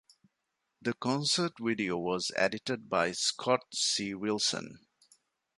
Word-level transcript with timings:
The 0.81 0.95
concert 0.95 1.53
video 1.59 1.95
was 1.95 2.31
edited 2.35 2.89
by 2.89 3.11
Scott 3.11 3.61
C. 3.75 4.15
Wilson. 4.15 4.79